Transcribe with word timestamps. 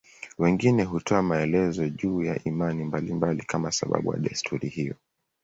Wengine 0.37 0.83
hutoa 0.83 1.21
maelezo 1.21 1.89
juu 1.89 2.23
ya 2.23 2.43
imani 2.43 2.83
mbalimbali 2.83 3.43
kama 3.43 3.71
sababu 3.71 4.13
ya 4.13 4.19
desturi 4.19 4.69
hiyo. 4.69 4.95